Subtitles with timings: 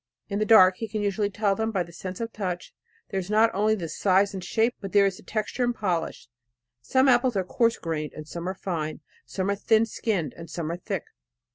[0.29, 2.73] In the dark he can usually tell them by the sense of touch.
[3.09, 6.27] There is not only the size and shape, but there is the texture and polish.
[6.81, 10.71] Some apples are coarse grained and some are fine; some are thin skinned and some
[10.71, 11.03] are thick.